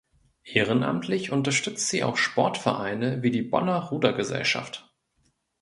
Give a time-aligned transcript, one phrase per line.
[0.51, 4.91] Ehrenamtlich unterstützt sie auch Sportvereine wie die Bonner Ruder-Gesellschaft.